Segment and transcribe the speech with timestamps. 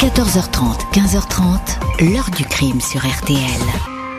[0.00, 3.36] 14h30, 15h30, l'heure du crime sur RTL.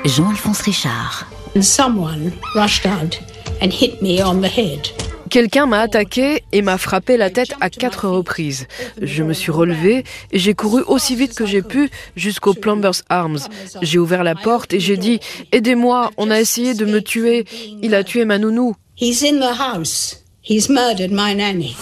[0.05, 1.25] Jean-Alphonse Richard.
[1.59, 3.20] Someone rushed out
[3.63, 4.89] and hit me on the head.
[5.31, 8.67] Quelqu'un m'a attaqué et m'a frappé la tête à quatre reprises.
[9.02, 13.39] Je me suis relevé et j'ai couru aussi vite que j'ai pu jusqu'au Plumbers Arms.
[13.82, 15.20] J'ai ouvert la porte et j'ai dit
[15.52, 17.45] Aidez-moi, on a essayé de me tuer.
[17.82, 18.75] Il a tué ma nounou.
[18.95, 20.21] He's in the house.
[20.43, 21.75] He's murdered my nanny.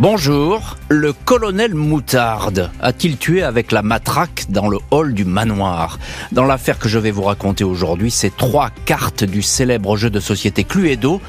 [0.00, 5.98] Bonjour, le colonel Moutarde a-t-il tué avec la matraque dans le hall du manoir
[6.32, 10.18] Dans l'affaire que je vais vous raconter aujourd'hui, ces trois cartes du célèbre jeu de
[10.18, 11.20] société Cluedo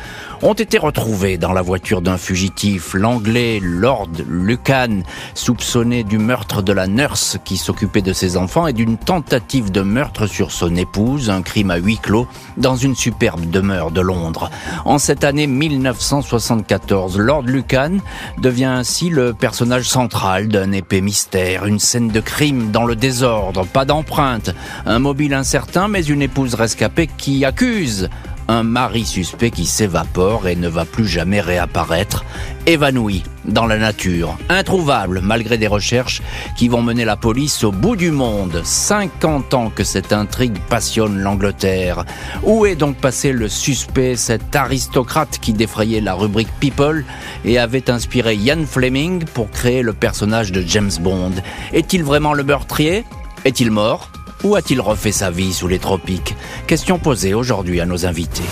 [0.43, 5.01] ont été retrouvés dans la voiture d'un fugitif, l'anglais Lord Lucan,
[5.35, 9.81] soupçonné du meurtre de la nurse qui s'occupait de ses enfants et d'une tentative de
[9.81, 12.27] meurtre sur son épouse, un crime à huis clos,
[12.57, 14.49] dans une superbe demeure de Londres.
[14.85, 17.97] En cette année 1974, Lord Lucan
[18.39, 23.65] devient ainsi le personnage central d'un épais mystère, une scène de crime dans le désordre,
[23.67, 24.55] pas d'empreinte,
[24.87, 28.09] un mobile incertain mais une épouse rescapée qui accuse
[28.51, 32.25] un mari suspect qui s'évapore et ne va plus jamais réapparaître,
[32.65, 36.21] évanoui dans la nature, introuvable malgré des recherches
[36.57, 38.61] qui vont mener la police au bout du monde.
[38.61, 42.03] 50 ans que cette intrigue passionne l'Angleterre.
[42.43, 47.05] Où est donc passé le suspect, cet aristocrate qui défrayait la rubrique People
[47.45, 51.35] et avait inspiré Ian Fleming pour créer le personnage de James Bond?
[51.71, 53.05] Est-il vraiment le meurtrier?
[53.45, 54.11] Est-il mort?
[54.43, 56.35] Ou a-t-il refait sa vie sous les tropiques?
[56.67, 58.43] Question posée aujourd'hui à nos invités.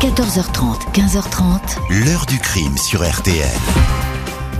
[0.00, 2.04] 14h30, 15h30.
[2.04, 3.48] L'heure du crime sur RTL.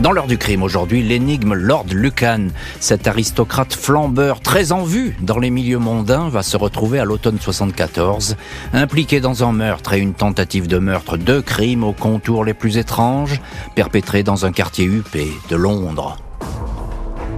[0.00, 2.48] Dans l'heure du crime aujourd'hui, l'énigme Lord Lucan,
[2.80, 7.38] cet aristocrate flambeur très en vue dans les milieux mondains, va se retrouver à l'automne
[7.40, 8.36] 74,
[8.72, 12.76] impliqué dans un meurtre et une tentative de meurtre, deux crimes aux contours les plus
[12.76, 13.40] étranges,
[13.76, 16.23] perpétrés dans un quartier huppé de Londres.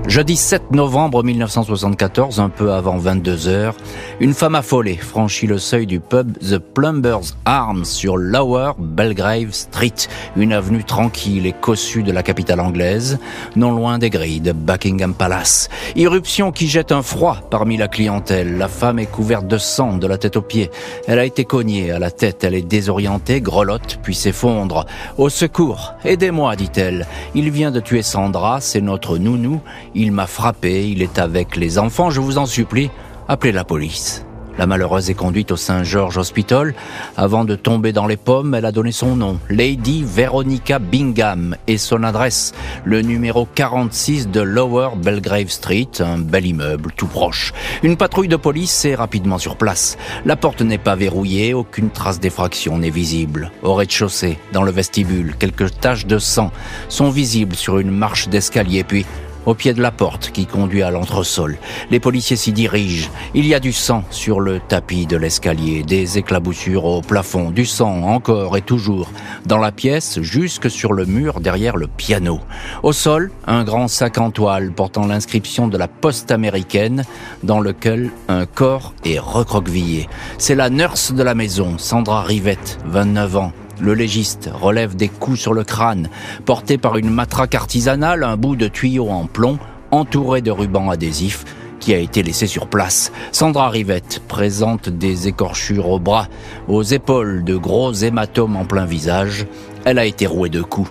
[0.08, 3.74] Jeudi 7 novembre 1974, un peu avant 22 heures,
[4.20, 9.94] une femme affolée franchit le seuil du pub The Plumbers Arms sur Lower Belgrave Street,
[10.36, 13.18] une avenue tranquille et cossue de la capitale anglaise,
[13.56, 15.68] non loin des grilles de Buckingham Palace.
[15.96, 18.58] Irruption qui jette un froid parmi la clientèle.
[18.58, 20.70] La femme est couverte de sang de la tête aux pieds.
[21.08, 24.86] Elle a été cognée à la tête, elle est désorientée, grelotte, puis s'effondre.
[25.18, 27.08] Au secours, aidez-moi, dit-elle.
[27.34, 29.60] Il vient de tuer Sandra, c'est notre nounou.
[29.98, 32.90] Il m'a frappé, il est avec les enfants, je vous en supplie,
[33.28, 34.26] appelez la police.
[34.58, 36.74] La malheureuse est conduite au Saint George Hospital.
[37.16, 41.78] Avant de tomber dans les pommes, elle a donné son nom, Lady Veronica Bingham, et
[41.78, 42.52] son adresse,
[42.84, 47.54] le numéro 46 de Lower Belgrave Street, un bel immeuble tout proche.
[47.82, 49.96] Une patrouille de police est rapidement sur place.
[50.26, 53.50] La porte n'est pas verrouillée, aucune trace d'effraction n'est visible.
[53.62, 56.50] Au rez-de-chaussée, dans le vestibule, quelques taches de sang
[56.90, 59.06] sont visibles sur une marche d'escalier, puis
[59.46, 61.56] au pied de la porte qui conduit à l'entresol.
[61.90, 63.10] Les policiers s'y dirigent.
[63.34, 67.64] Il y a du sang sur le tapis de l'escalier, des éclaboussures au plafond, du
[67.64, 69.10] sang encore et toujours
[69.46, 72.40] dans la pièce jusque sur le mur derrière le piano.
[72.82, 77.04] Au sol, un grand sac en toile portant l'inscription de la poste américaine
[77.42, 80.08] dans lequel un corps est recroquevillé.
[80.38, 85.38] C'est la nurse de la maison, Sandra Rivette, 29 ans, le légiste relève des coups
[85.38, 86.08] sur le crâne,
[86.44, 89.58] porté par une matraque artisanale, un bout de tuyau en plomb,
[89.90, 91.44] entouré de rubans adhésifs,
[91.80, 93.12] qui a été laissé sur place.
[93.32, 96.28] Sandra Rivette présente des écorchures aux bras,
[96.68, 99.46] aux épaules, de gros hématomes en plein visage.
[99.84, 100.90] Elle a été rouée de coups.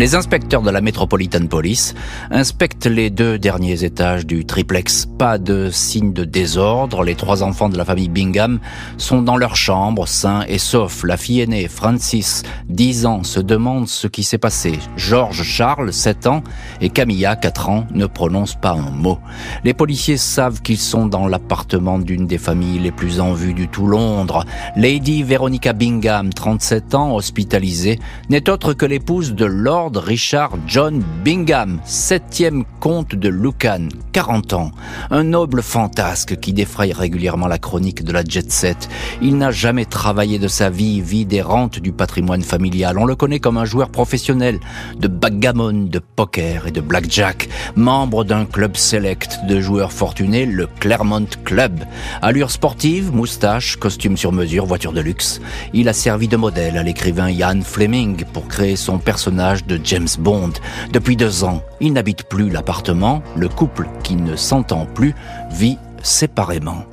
[0.00, 1.94] Les inspecteurs de la Metropolitan Police
[2.30, 5.04] inspectent les deux derniers étages du triplex.
[5.18, 7.04] Pas de signe de désordre.
[7.04, 8.60] Les trois enfants de la famille Bingham
[8.96, 11.04] sont dans leur chambre, sains et saufs.
[11.04, 14.78] La fille aînée, Francis, 10 ans, se demande ce qui s'est passé.
[14.96, 16.42] George Charles, 7 ans,
[16.80, 19.18] et Camilla, 4 ans, ne prononcent pas un mot.
[19.64, 23.68] Les policiers savent qu'ils sont dans l'appartement d'une des familles les plus en vue du
[23.68, 24.46] tout Londres.
[24.76, 27.98] Lady Veronica Bingham, 37 ans, hospitalisée,
[28.30, 34.70] n'est autre que l'épouse de Lord Richard John Bingham, septième comte de Lucan, 40 ans.
[35.10, 38.88] Un noble fantasque qui défraye régulièrement la chronique de la jet set.
[39.22, 42.98] Il n'a jamais travaillé de sa vie, vie des rentes du patrimoine familial.
[42.98, 44.60] On le connaît comme un joueur professionnel
[44.98, 50.66] de backgammon, de poker et de blackjack, membre d'un club select de joueurs fortunés, le
[50.66, 51.84] Claremont Club.
[52.22, 55.40] Allure sportive, moustache, costume sur mesure, voiture de luxe.
[55.72, 60.08] Il a servi de modèle à l'écrivain Ian Fleming pour créer son personnage de James
[60.18, 60.52] Bond.
[60.92, 63.22] Depuis deux ans, il n'habite plus l'appartement.
[63.36, 65.14] Le couple, qui ne s'entend plus,
[65.50, 66.84] vit séparément.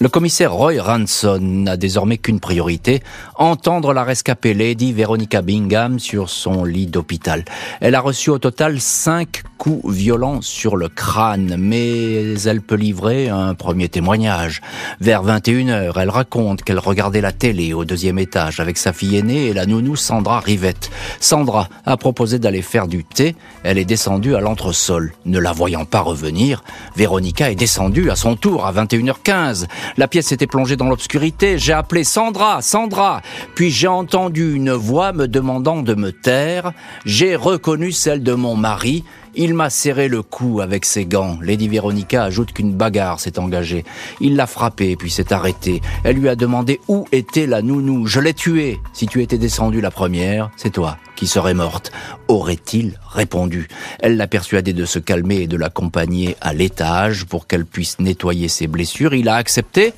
[0.00, 3.02] Le commissaire Roy Ranson n'a désormais qu'une priorité,
[3.34, 7.44] entendre la rescapée Lady Veronica Bingham sur son lit d'hôpital.
[7.80, 13.28] Elle a reçu au total cinq coups violents sur le crâne, mais elle peut livrer
[13.28, 14.60] un premier témoignage.
[15.00, 19.46] Vers 21h, elle raconte qu'elle regardait la télé au deuxième étage avec sa fille aînée
[19.46, 20.90] et la nounou Sandra Rivette.
[21.18, 23.34] Sandra a proposé d'aller faire du thé,
[23.64, 25.12] elle est descendue à l'entresol.
[25.26, 26.62] Ne la voyant pas revenir,
[26.94, 29.66] Véronica est descendue à son tour à 21h15.
[29.96, 31.58] La pièce était plongée dans l'obscurité.
[31.58, 33.22] J'ai appelé Sandra, Sandra.
[33.54, 36.72] Puis j'ai entendu une voix me demandant de me taire.
[37.04, 39.04] J'ai reconnu celle de mon mari.
[39.40, 41.38] Il m'a serré le cou avec ses gants.
[41.40, 43.84] Lady Veronica ajoute qu'une bagarre s'est engagée.
[44.20, 45.80] Il l'a frappée puis s'est arrêté.
[46.02, 48.08] Elle lui a demandé où était la nounou.
[48.08, 48.80] Je l'ai tuée.
[48.92, 51.92] Si tu étais descendue la première, c'est toi qui serais morte.
[52.26, 53.68] Aurait-il répondu.
[54.00, 58.48] Elle l'a persuadé de se calmer et de l'accompagner à l'étage pour qu'elle puisse nettoyer
[58.48, 59.14] ses blessures.
[59.14, 59.92] Il a accepté.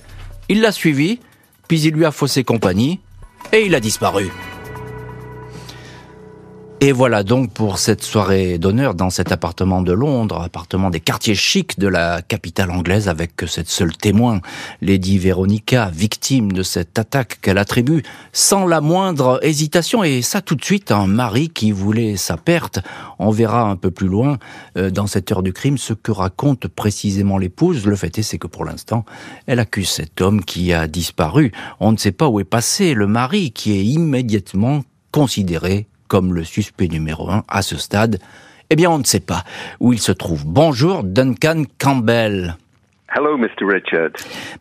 [0.51, 1.19] Il l'a suivi.
[1.67, 3.01] Puis il lui a faussé compagnie.
[3.55, 4.31] Et il a disparu.
[6.83, 11.35] Et voilà donc pour cette soirée d'honneur dans cet appartement de Londres, appartement des quartiers
[11.35, 14.41] chics de la capitale anglaise avec cette seule témoin,
[14.81, 20.55] Lady Veronica, victime de cette attaque qu'elle attribue sans la moindre hésitation et ça tout
[20.55, 22.79] de suite un mari qui voulait sa perte.
[23.19, 24.39] On verra un peu plus loin
[24.79, 27.85] euh, dans cette heure du crime ce que raconte précisément l'épouse.
[27.87, 29.05] Le fait est c'est que pour l'instant,
[29.47, 31.53] elle accuse cet homme qui a disparu.
[31.79, 36.43] On ne sait pas où est passé le mari qui est immédiatement considéré comme le
[36.43, 38.19] suspect numéro un à ce stade
[38.69, 39.45] Eh bien, on ne sait pas
[39.79, 40.45] où il se trouve.
[40.45, 42.57] Bonjour, Duncan Campbell.
[43.13, 43.67] Hello, Mr.
[43.67, 44.11] Richard.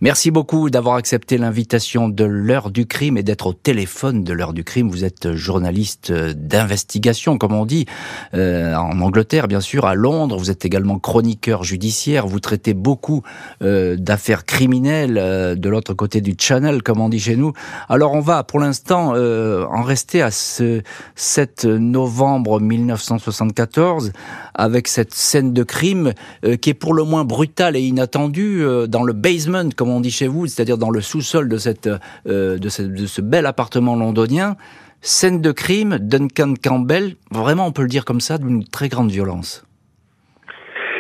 [0.01, 4.53] Merci beaucoup d'avoir accepté l'invitation de l'heure du crime et d'être au téléphone de l'heure
[4.53, 4.89] du crime.
[4.89, 7.85] Vous êtes journaliste d'investigation, comme on dit,
[8.33, 10.35] euh, en Angleterre, bien sûr, à Londres.
[10.35, 12.25] Vous êtes également chroniqueur judiciaire.
[12.25, 13.21] Vous traitez beaucoup
[13.61, 17.53] euh, d'affaires criminelles euh, de l'autre côté du channel, comme on dit chez nous.
[17.87, 20.81] Alors, on va, pour l'instant, euh, en rester à ce
[21.13, 24.11] 7 novembre 1974
[24.59, 26.13] avec cette scène de crime
[26.43, 29.99] euh, qui est pour le moins brutale et inattendue euh, dans le basement, comme on
[29.99, 31.89] dit chez vous, c'est-à-dire dans le sous-sol de, cette,
[32.27, 34.55] euh, de, ce, de ce bel appartement londonien.
[35.01, 39.11] Scène de crime, Duncan Campbell, vraiment on peut le dire comme ça, d'une très grande
[39.11, 39.65] violence.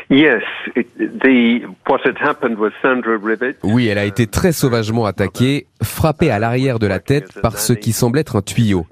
[0.09, 0.41] Yes,
[0.75, 3.57] it, the, what had happened was Sandra Rivet.
[3.61, 7.73] Oui, elle a été très sauvagement attaquée, frappée à l'arrière de la tête par ce
[7.73, 8.87] qui semble être un tuyau.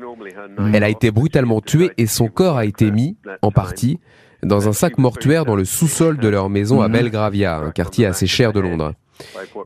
[0.73, 3.99] Elle a été brutalement tuée et son corps a été mis, en partie,
[4.43, 8.27] dans un sac mortuaire dans le sous-sol de leur maison à Belgravia, un quartier assez
[8.27, 8.93] cher de Londres.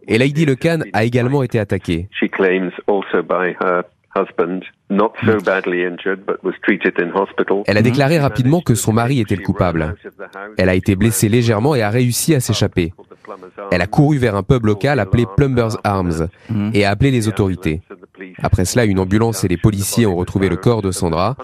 [0.08, 2.08] Et Lady Lecan a également été attaquée.
[2.12, 3.84] She claims also by her
[4.16, 7.64] husband, not so badly injured, but was treated in hospital.
[7.68, 9.96] Elle a déclaré rapidement que son mari était le coupable.
[10.58, 12.94] Elle a été blessée légèrement et a réussi à s'échapper.
[13.72, 16.28] Elle a couru vers un pub local appelé Plumber's Arms
[16.74, 17.82] et a appelé les autorités.
[18.42, 21.36] Après cela, une ambulance et les policiers ont retrouvé le corps de Sandra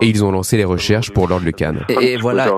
[0.00, 1.74] et ils ont lancé les recherches pour Lord Lucan.
[1.88, 2.50] Et, et voilà.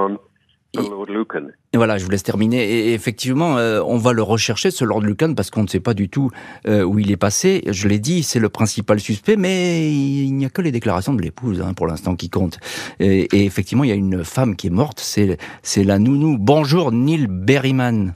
[1.74, 2.62] Et voilà, je vous laisse terminer.
[2.62, 5.92] Et effectivement, euh, on va le rechercher, ce Lord Lucan, parce qu'on ne sait pas
[5.92, 6.30] du tout
[6.66, 7.62] euh, où il est passé.
[7.68, 11.20] Je l'ai dit, c'est le principal suspect, mais il n'y a que les déclarations de
[11.20, 12.58] l'épouse hein, pour l'instant qui comptent.
[13.00, 16.38] Et, et effectivement, il y a une femme qui est morte, c'est c'est la nounou.
[16.38, 18.14] Bonjour, Neil Berryman.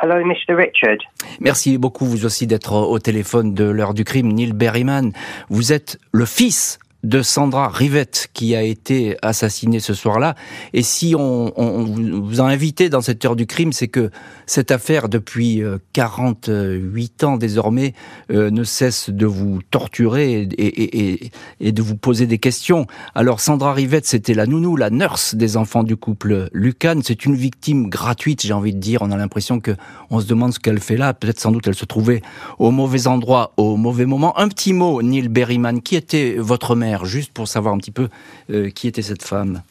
[0.00, 0.54] Hello, Mr.
[0.54, 0.98] Richard.
[1.40, 4.32] Merci beaucoup, vous aussi, d'être au téléphone de l'heure du crime.
[4.32, 5.12] Neil Berryman,
[5.48, 10.34] vous êtes le fils de Sandra Rivette qui a été assassinée ce soir-là.
[10.72, 14.10] Et si on, vous a invité dans cette heure du crime, c'est que
[14.46, 17.94] cette affaire, depuis euh, 48 ans désormais,
[18.30, 22.86] euh, ne cesse de vous torturer et, de vous poser des questions.
[23.14, 27.00] Alors Sandra Rivette, c'était la nounou, la nurse des enfants du couple Lucan.
[27.02, 29.02] C'est une victime gratuite, j'ai envie de dire.
[29.02, 29.72] On a l'impression que
[30.10, 31.14] on se demande ce qu'elle fait là.
[31.14, 32.22] Peut-être sans doute elle se trouvait
[32.58, 34.38] au mauvais endroit, au mauvais moment.
[34.38, 35.80] Un petit mot, Neil Berryman.
[35.82, 38.08] Qui était votre mère, juste pour savoir un petit peu
[38.50, 39.62] euh, qui était cette femme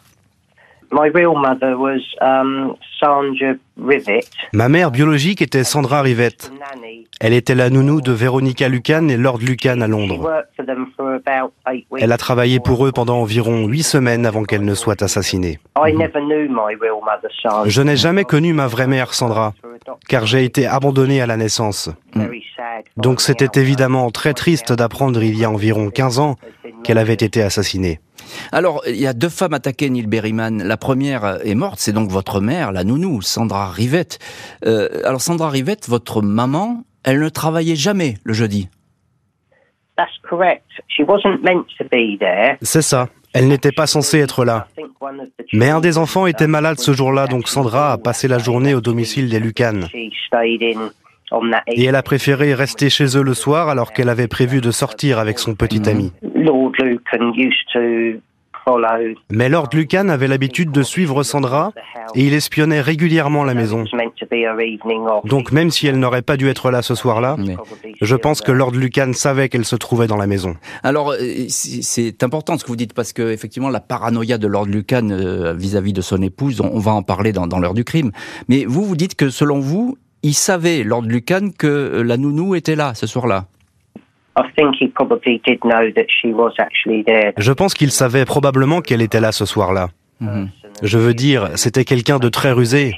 [0.92, 2.76] My real mother was um.
[4.54, 6.52] Ma mère biologique était Sandra Rivette.
[7.20, 10.44] Elle était la nounou de Veronica Lucan et Lord Lucan à Londres.
[11.98, 15.60] Elle a travaillé pour eux pendant environ huit semaines avant qu'elle ne soit assassinée.
[15.78, 17.68] I never knew my real mother, Sandra.
[17.68, 19.54] Je n'ai jamais connu ma vraie mère, Sandra,
[20.08, 21.90] car j'ai été abandonné à la naissance.
[22.98, 26.36] Donc c'était évidemment très triste d'apprendre il y a environ 15 ans
[26.84, 28.00] qu'elle avait été assassinée.
[28.52, 30.64] Alors, il y a deux femmes attaquées, Neil Berryman.
[30.64, 34.20] La première est morte, c'est donc votre mère, la nounou, Sandra Rivette.
[34.66, 38.70] Euh, alors, Sandra Rivette, votre maman, elle ne travaillait jamais le jeudi.
[39.98, 40.64] That's correct.
[40.88, 42.58] She wasn't meant to be there.
[42.62, 43.10] C'est ça.
[43.34, 44.68] Elle n'était pas censée être là.
[45.54, 48.82] Mais un des enfants était malade ce jour-là, donc Sandra a passé la journée au
[48.82, 49.82] domicile des Lucan.
[51.68, 55.20] Et elle a préféré rester chez eux le soir alors qu'elle avait prévu de sortir
[55.20, 56.12] avec son petit ami.
[56.36, 58.20] Lord Lucan used to
[58.66, 61.72] follow Mais Lord Lucan avait l'habitude de suivre Sandra
[62.16, 63.86] et il espionnait régulièrement la maison.
[65.26, 67.56] Donc même si elle n'aurait pas dû être là ce soir-là, Mais-
[68.02, 70.56] je pense que Lord Lucan savait qu'elle se trouvait dans la maison.
[70.84, 74.66] Alors, euh, c'est important ce que vous dites parce que effectivement, la paranoïa de Lord
[74.66, 77.84] Lucan euh, vis-à-vis de son épouse, on, on va en parler dans, dans l'heure du
[77.84, 78.12] crime.
[78.48, 82.56] Mais vous, vous dites que selon vous, il savait, Lord Lucan, que euh, la nounou
[82.56, 83.46] était là ce soir-là.
[84.38, 87.34] I think he probably did know that she was actually there.
[87.38, 89.90] Je pense qu'il savait probablement qu'elle était là ce soir-là.
[90.22, 90.50] Mhm.
[90.82, 92.94] Je veux dire, c'était quelqu'un de très rusé.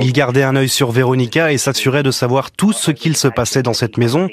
[0.00, 3.62] Il gardait un œil sur Véronica et s'assurait de savoir tout ce qu'il se passait
[3.62, 4.28] dans cette maison.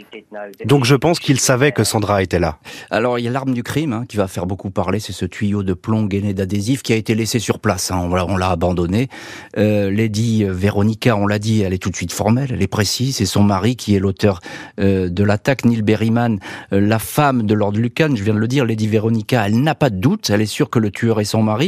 [0.65, 2.57] Donc je pense qu'il savait que Sandra était là.
[2.89, 5.25] Alors, il y a l'arme du crime hein, qui va faire beaucoup parler, c'est ce
[5.25, 7.91] tuyau de plomb gainé d'adhésif qui a été laissé sur place.
[7.91, 9.09] hein, on l'a- on l'a abandonné.
[9.57, 13.17] Euh, Lady Véronica, on l'a dit, elle est tout de suite formelle, elle est précise.
[13.17, 14.39] C'est son mari qui est l'auteur
[14.79, 16.39] euh, de l'attaque, Neil Berryman,
[16.71, 18.09] euh, la femme de Lord Lucan.
[18.15, 20.69] Je viens de le dire, Lady Véronica, elle n'a pas de doute, elle est sûre
[20.69, 21.62] que le tueur est son mari.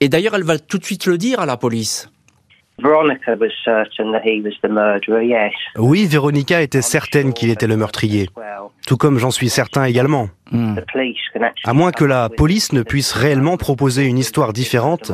[0.00, 2.10] Et d'ailleurs, elle va tout de suite le dire à la police.
[2.78, 5.52] Veronica was certain that he was the murderer, yes.
[5.78, 8.28] Oui, Véronica était certaine qu'il était le meurtrier.
[8.86, 10.28] Tout comme j'en suis certain également.
[10.52, 10.76] Hmm.
[11.64, 15.12] À moins que la police ne puisse réellement proposer une histoire différente,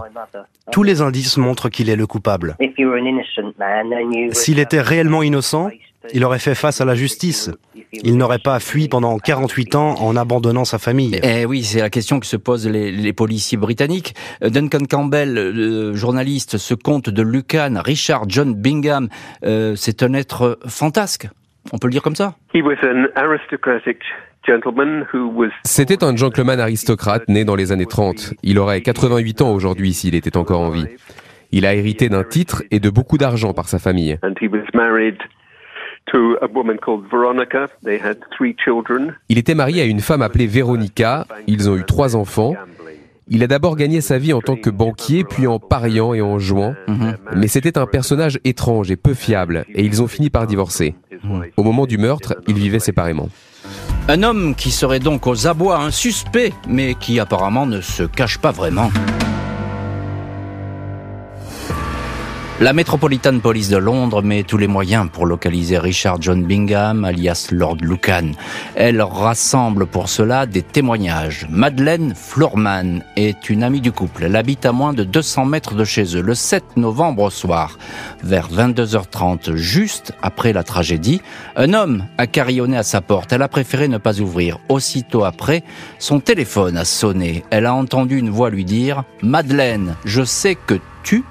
[0.73, 2.57] tous les indices montrent qu'il est le coupable.
[2.61, 5.71] If you were an innocent man, then you S'il était réellement innocent,
[6.13, 7.51] il aurait fait face à la justice.
[7.93, 11.21] Il n'aurait pas fui pendant 48 ans en abandonnant sa famille.
[11.23, 14.15] Eh oui, c'est la question que se posent les, les policiers britanniques.
[14.43, 19.09] Euh, Duncan Campbell, le journaliste, ce comte de Lucan, Richard John Bingham,
[19.45, 21.29] euh, c'est un être fantasque.
[21.73, 22.35] On peut le dire comme ça?
[22.55, 23.99] He was an aristocratic
[24.47, 28.35] gentleman who was C'était un gentleman aristocrate né dans les années 30.
[28.43, 30.87] Il aurait 88 ans aujourd'hui s'il était encore en vie.
[31.53, 34.19] Il a hérité d'un titre et de beaucoup d'argent par sa famille.
[39.29, 41.27] Il était marié à une femme appelée Véronica.
[41.47, 42.55] Ils ont eu trois enfants.
[43.29, 46.39] Il a d'abord gagné sa vie en tant que banquier, puis en pariant et en
[46.39, 46.75] jouant.
[47.35, 50.95] Mais c'était un personnage étrange et peu fiable, et ils ont fini par divorcer.
[51.57, 53.29] Au moment du meurtre, ils vivaient séparément.
[54.09, 58.39] Un homme qui serait donc aux abois un suspect, mais qui apparemment ne se cache
[58.39, 58.91] pas vraiment.
[62.63, 67.49] La Metropolitan Police de Londres met tous les moyens pour localiser Richard John Bingham, alias
[67.51, 68.31] Lord Lucan.
[68.77, 71.49] Elle rassemble pour cela des témoignages.
[71.51, 74.23] Madeleine Floorman est une amie du couple.
[74.23, 76.21] Elle habite à moins de 200 mètres de chez eux.
[76.21, 77.79] Le 7 novembre au soir,
[78.23, 81.21] vers 22h30, juste après la tragédie,
[81.57, 83.33] un homme a carillonné à sa porte.
[83.33, 84.61] Elle a préféré ne pas ouvrir.
[84.69, 85.65] Aussitôt après,
[85.99, 87.43] son téléphone a sonné.
[87.51, 91.25] Elle a entendu une voix lui dire «Madeleine, je sais que tu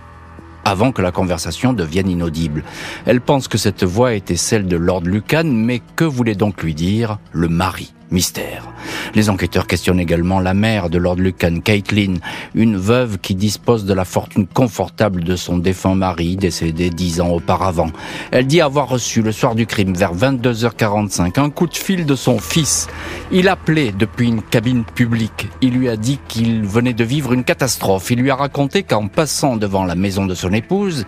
[0.66, 2.64] avant que la conversation devienne inaudible.
[3.06, 6.74] Elle pense que cette voix était celle de Lord Lucan, mais que voulait donc lui
[6.74, 7.94] dire le mari?
[8.12, 8.68] Mystère.
[9.16, 12.16] Les enquêteurs questionnent également la mère de Lord Lucan, Caitlin,
[12.56, 17.30] une veuve qui dispose de la fortune confortable de son défunt mari, décédé dix ans
[17.30, 17.90] auparavant.
[18.32, 22.16] Elle dit avoir reçu le soir du crime, vers 22h45, un coup de fil de
[22.16, 22.88] son fils.
[23.32, 25.48] Il appelait depuis une cabine publique.
[25.62, 28.12] Il lui a dit qu'il venait de vivre une catastrophe.
[28.12, 31.06] Il lui a raconté qu'en passant devant la maison de son épouse,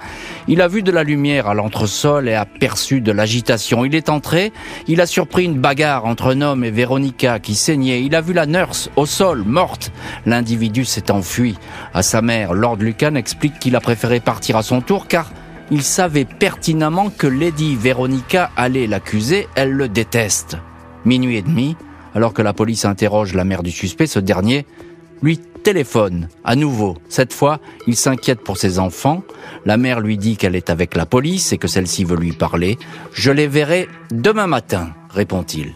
[0.48, 3.84] il a vu de la lumière à l'entresol et aperçu de l'agitation.
[3.84, 4.54] Il est entré,
[4.88, 8.04] il a surpris une bagarre entre un homme et Véronica qui saignait.
[8.04, 9.92] Il a vu la nurse au sol, morte.
[10.28, 11.58] L'individu s'est enfui.
[11.92, 15.32] À sa mère, Lord Lucan explique qu'il a préféré partir à son tour car
[15.72, 20.58] il savait pertinemment que Lady Véronica allait l'accuser, elle le déteste.
[21.04, 21.76] Minuit et demi,
[22.14, 24.68] alors que la police interroge la mère du suspect, ce dernier
[25.24, 26.98] lui téléphone à nouveau.
[27.10, 29.24] Cette fois, il s'inquiète pour ses enfants.
[29.66, 32.78] La mère lui dit qu'elle est avec la police et que celle-ci veut lui parler.
[33.14, 35.74] Je les verrai demain matin, répond-il.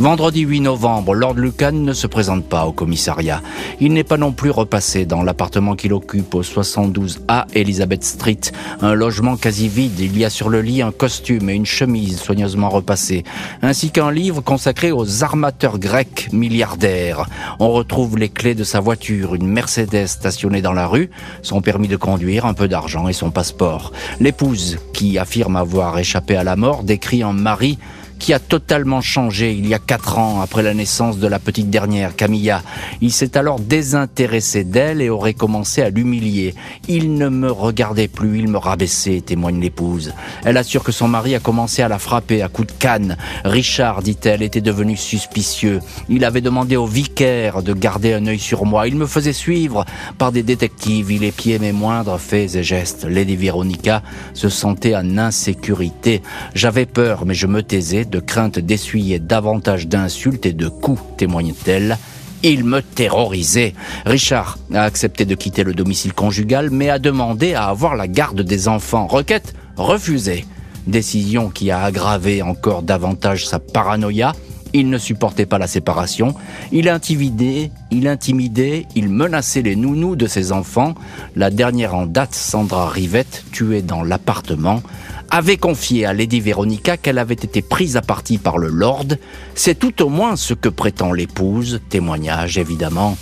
[0.00, 3.42] Vendredi 8 novembre, Lord Lucan ne se présente pas au commissariat.
[3.80, 8.38] Il n'est pas non plus repassé dans l'appartement qu'il occupe au 72A Elizabeth Street,
[8.80, 9.98] un logement quasi vide.
[9.98, 13.24] Il y a sur le lit un costume et une chemise soigneusement repassés,
[13.60, 17.26] ainsi qu'un livre consacré aux armateurs grecs milliardaires.
[17.58, 21.10] On retrouve les clés de sa voiture, une Mercedes stationnée dans la rue,
[21.42, 23.92] son permis de conduire, un peu d'argent et son passeport.
[24.20, 27.78] L'épouse, qui affirme avoir échappé à la mort, décrit un mari
[28.18, 31.70] qui a totalement changé il y a quatre ans après la naissance de la petite
[31.70, 32.62] dernière, Camilla.
[33.00, 36.54] Il s'est alors désintéressé d'elle et aurait commencé à l'humilier.
[36.88, 40.12] Il ne me regardait plus, il me rabaissait, témoigne l'épouse.
[40.44, 43.16] Elle assure que son mari a commencé à la frapper à coups de canne.
[43.44, 45.80] Richard, dit-elle, était devenu suspicieux.
[46.08, 48.88] Il avait demandé au vicaire de garder un œil sur moi.
[48.88, 49.84] Il me faisait suivre
[50.18, 51.10] par des détectives.
[51.10, 53.04] Il épiait mes moindres faits et gestes.
[53.04, 54.02] Lady Veronica
[54.34, 56.22] se sentait en insécurité.
[56.54, 61.98] J'avais peur, mais je me taisais de crainte d'essuyer davantage d'insultes et de coups, témoigne-t-elle.
[62.42, 63.74] Il me terrorisait.
[64.06, 68.42] Richard a accepté de quitter le domicile conjugal, mais a demandé à avoir la garde
[68.42, 69.06] des enfants.
[69.06, 70.44] Requête refusée.
[70.86, 74.32] Décision qui a aggravé encore davantage sa paranoïa.
[74.72, 76.34] Il ne supportait pas la séparation.
[76.72, 80.94] Il intimidait, il intimidait, il menaçait les nounous de ses enfants.
[81.36, 84.82] La dernière en date, Sandra Rivette, tuée dans l'appartement,
[85.30, 89.06] avait confié à Lady Veronica qu'elle avait été prise à partie par le Lord.
[89.54, 93.16] C'est tout au moins ce que prétend l'épouse, témoignage évidemment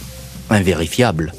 [0.50, 1.32] invérifiable.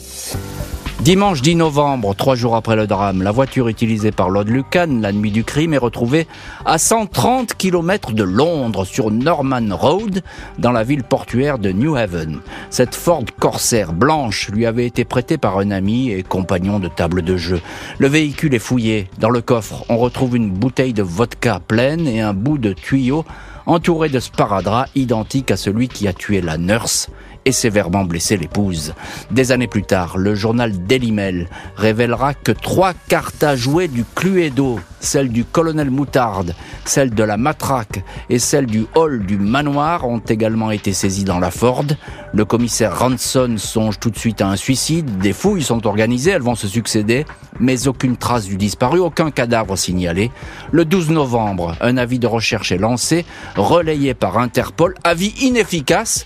[1.01, 5.13] Dimanche 10 novembre, trois jours après le drame, la voiture utilisée par Lord Lucan la
[5.13, 6.27] nuit du crime est retrouvée
[6.65, 10.23] à 130 km de Londres sur Norman Road
[10.57, 12.39] dans la ville portuaire de New Haven.
[12.71, 17.21] Cette Ford Corsair blanche lui avait été prêtée par un ami et compagnon de table
[17.21, 17.61] de jeu.
[17.99, 19.07] Le véhicule est fouillé.
[19.19, 23.23] Dans le coffre, on retrouve une bouteille de vodka pleine et un bout de tuyau
[23.67, 27.09] entouré de sparadrap identique à celui qui a tué la nurse
[27.47, 28.93] et sévèrement blessé l'épouse.
[29.31, 34.03] Des années plus tard, le journal Daily Mail révélera que trois cartes à jouer du
[34.03, 40.05] Cluedo, celle du colonel Moutarde, celle de la matraque et celle du hall du manoir
[40.09, 41.85] ont également été saisies dans la Ford.
[42.33, 45.17] Le commissaire Ranson songe tout de suite à un suicide.
[45.19, 47.25] Des fouilles sont organisées, elles vont se succéder,
[47.61, 50.31] mais aucune trace du disparu, aucun cadavre signalé.
[50.71, 53.25] Le 12 novembre, un avis de recherche est lancé,
[53.55, 56.25] relayé par Interpol, avis inefficace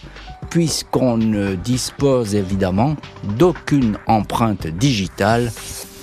[0.51, 2.97] puisqu'on ne dispose évidemment
[3.39, 5.51] d'aucune empreinte digitale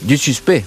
[0.03, 0.65] du suspect.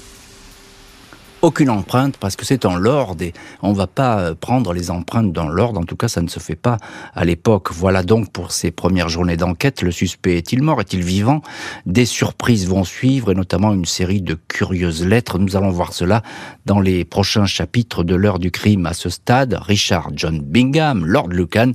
[1.42, 3.34] Aucune empreinte parce que c'est en lord et
[3.64, 5.80] on va pas euh, prendre les empreintes dans l'ordre.
[5.80, 6.78] En tout cas, ça ne se fait pas
[7.16, 7.72] à l'époque.
[7.72, 9.82] Voilà donc pour ces premières journées d'enquête.
[9.82, 10.80] Le suspect est-il mort?
[10.80, 11.42] Est-il vivant?
[11.88, 15.40] Des surprises vont suivre et notamment une série de curieuses lettres.
[15.40, 16.22] Nous allons voir cela
[16.68, 18.86] dans les prochains chapitres de l'heure du crime.
[18.86, 21.72] À ce stade, Richard John Bingham, Lord Lucan,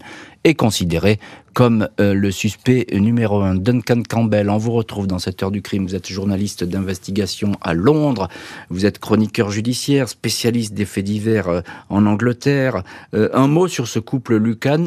[0.47, 1.19] est considéré
[1.55, 3.55] comme euh, le suspect numéro un.
[3.55, 5.87] Duncan Campbell, on vous retrouve dans cette heure du crime.
[5.87, 8.29] Vous êtes journaliste d'investigation à Londres,
[8.71, 12.83] vous êtes chroniqueur judiciaire, spécialiste des faits divers euh, en Angleterre.
[13.15, 14.87] Euh, un mot sur ce couple Lucan.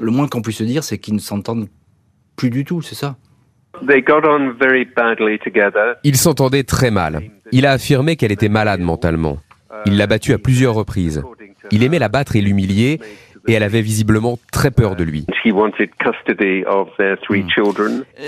[0.00, 1.68] Le moins qu'on puisse se dire, c'est qu'ils ne s'entendent
[2.36, 3.16] plus du tout, c'est ça?
[6.02, 7.20] Ils s'entendaient très mal.
[7.52, 9.38] Il a affirmé qu'elle était malade mentalement.
[9.86, 11.22] Il l'a battue à plusieurs reprises.
[11.70, 13.00] Il aimait la battre et l'humilier,
[13.46, 15.26] et elle avait visiblement très peur de lui.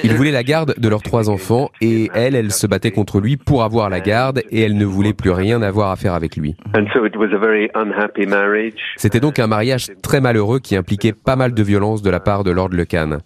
[0.05, 3.37] Il voulait la garde de leurs trois enfants et elle, elle se battait contre lui
[3.37, 6.55] pour avoir la garde et elle ne voulait plus rien avoir à faire avec lui.
[8.97, 12.45] C'était donc un mariage très malheureux qui impliquait pas mal de violence de la part
[12.45, 13.19] de Lord Lecan.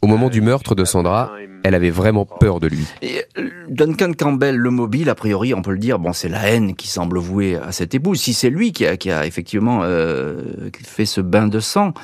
[0.00, 1.32] Au moment du meurtre de Sandra,
[1.64, 2.86] elle avait vraiment peur de lui.
[3.02, 6.48] Et euh, Duncan Campbell, le mobile, a priori, on peut le dire, bon, c'est la
[6.48, 8.20] haine qui semble vouée à cette épouse.
[8.20, 11.94] Si c'est lui qui a, qui a effectivement euh, fait ce bain de sang,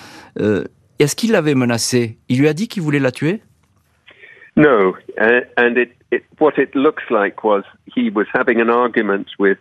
[0.40, 0.64] euh,
[0.98, 2.18] est-ce qu'il l'avait menacé?
[2.28, 3.42] Il lui a dit qu'il voulait la tuer?
[4.56, 4.92] Non,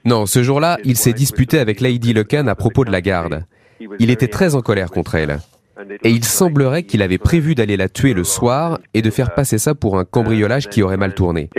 [0.05, 3.45] Non, ce jour-là, il s'est disputé avec Lady Lecan à propos de la garde.
[3.99, 5.39] Il était très en colère contre elle.
[6.03, 9.57] Et il semblerait qu'il avait prévu d'aller la tuer le soir et de faire passer
[9.57, 11.49] ça pour un cambriolage qui aurait mal tourné.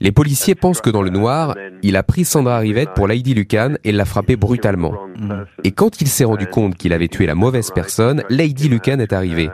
[0.00, 3.74] Les policiers pensent que dans le noir, il a pris Sandra Rivette pour Lady Lucan
[3.82, 4.94] et l'a frappée brutalement.
[5.64, 9.12] Et quand il s'est rendu compte qu'il avait tué la mauvaise personne, Lady Lucan est
[9.12, 9.50] arrivée.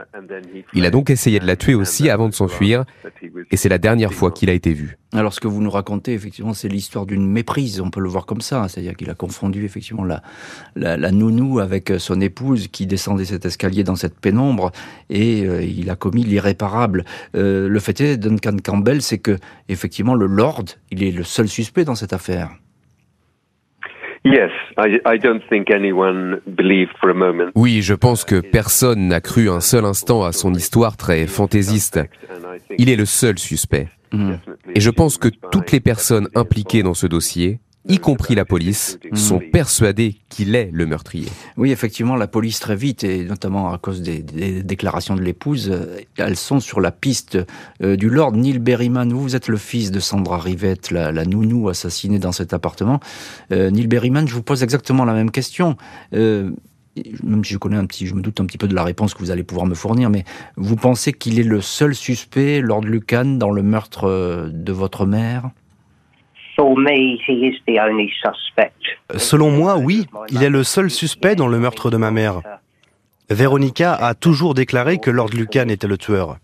[0.73, 2.85] Il a donc essayé de la tuer aussi avant de s'enfuir,
[3.51, 4.97] et c'est la dernière fois qu'il a été vu.
[5.13, 7.81] Alors, ce que vous nous racontez, effectivement, c'est l'histoire d'une méprise.
[7.81, 8.67] On peut le voir comme ça.
[8.69, 10.23] C'est-à-dire qu'il a confondu, effectivement, la,
[10.75, 14.71] la, nounou avec son épouse qui descendait cet escalier dans cette pénombre
[15.09, 17.03] et euh, il a commis l'irréparable.
[17.35, 19.37] Euh, le fait est, Duncan Campbell, c'est que,
[19.67, 22.51] effectivement, le Lord, il est le seul suspect dans cette affaire.
[27.55, 31.99] Oui, je pense que personne n'a cru un seul instant à son histoire très fantaisiste.
[32.77, 33.87] Il est le seul suspect.
[34.75, 38.99] Et je pense que toutes les personnes impliquées dans ce dossier y compris la police,
[39.13, 41.27] sont persuadés qu'il est le meurtrier.
[41.57, 44.21] Oui, effectivement, la police très vite, et notamment à cause des,
[44.63, 47.39] déclarations de l'épouse, euh, elles sont sur la piste
[47.81, 49.11] euh, du Lord Neil Berryman.
[49.11, 52.99] Vous, êtes le fils de Sandra Rivette, la, nounou assassinée dans cet appartement.
[53.51, 55.75] Euh, Neil Berryman, je vous pose exactement la même question.
[56.11, 56.55] même
[57.43, 59.19] si je connais un petit, je me doute un petit peu de la réponse que
[59.19, 60.23] vous allez pouvoir me fournir, mais
[60.55, 65.49] vous pensez qu'il est le seul suspect, Lord Lucan, dans le meurtre de votre mère?
[69.15, 72.41] Selon moi, oui, il est le seul suspect dans le meurtre de ma mère.
[73.29, 76.37] Véronica a toujours déclaré que Lord Lucan était le tueur.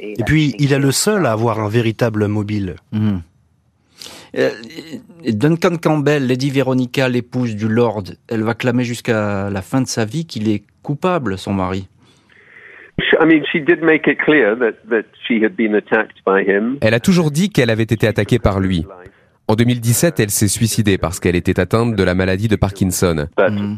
[0.00, 2.76] Et puis, il est le seul à avoir un véritable mobile.
[2.92, 3.22] Mhm.
[4.36, 4.50] Euh,
[5.26, 10.04] Duncan Campbell, Lady Veronica, l'épouse du Lord, elle va clamer jusqu'à la fin de sa
[10.04, 11.88] vie qu'il est coupable, son mari.
[16.82, 18.84] Elle a toujours dit qu'elle avait été attaquée par lui.
[19.48, 23.28] En 2017, elle s'est suicidée parce qu'elle était atteinte de la maladie de Parkinson.
[23.38, 23.76] Uh,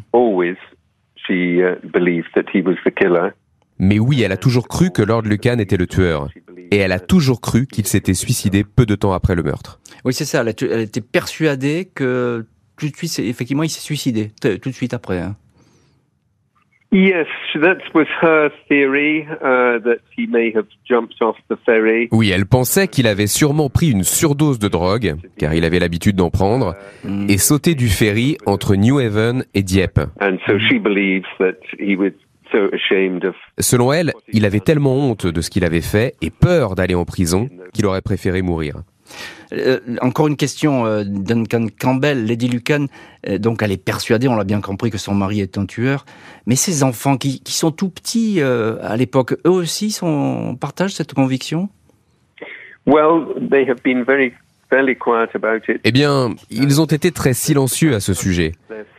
[3.79, 6.29] Mais oui, elle a toujours cru que Lord Lucan était le tueur.
[6.71, 9.79] Et elle a toujours cru qu'il s'était suicidé peu de temps après le meurtre.
[10.05, 10.43] Oui, c'est ça.
[10.43, 12.47] Elle, était persuadée que
[12.79, 14.33] tout de suite, effectivement, il s'est suicidé.
[14.41, 15.21] Tout de suite après.
[15.21, 15.37] Hein.
[22.13, 26.17] Oui, elle pensait qu'il avait sûrement pris une surdose de drogue, car il avait l'habitude
[26.17, 26.75] d'en prendre,
[27.29, 30.01] et sauté du ferry entre New Haven et Dieppe.
[33.59, 37.05] Selon elle, il avait tellement honte de ce qu'il avait fait et peur d'aller en
[37.05, 38.77] prison qu'il aurait préféré mourir.
[39.53, 42.87] Euh, encore une question, euh, Duncan Campbell, Lady Lucan,
[43.29, 46.05] euh, donc elle est persuadée, on l'a bien compris, que son mari est un tueur.
[46.47, 49.99] Mais ses enfants qui, sont tout petits à l'époque, eux aussi
[50.61, 51.69] partagent cette conviction?
[55.85, 58.53] Eh bien, ils ont été très silencieux à ce sujet.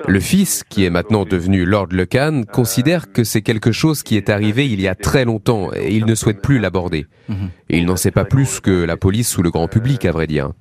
[0.07, 4.29] Le fils, qui est maintenant devenu Lord Lecan, considère que c'est quelque chose qui est
[4.29, 7.05] arrivé il y a très longtemps et il ne souhaite plus l'aborder.
[7.69, 10.27] Et il n'en sait pas plus que la police ou le grand public, à vrai
[10.27, 10.51] dire.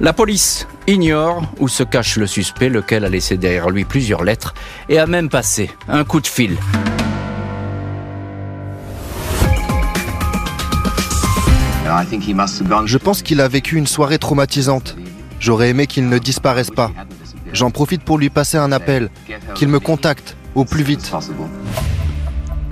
[0.00, 4.52] La police ignore où se cache le suspect, lequel a laissé derrière lui plusieurs lettres
[4.88, 6.56] et a même passé un coup de fil.
[12.86, 14.96] Je pense qu'il a vécu une soirée traumatisante.
[15.40, 16.90] J'aurais aimé qu'il ne disparaisse pas.
[17.52, 19.10] J'en profite pour lui passer un appel,
[19.54, 21.12] qu'il me contacte au plus vite.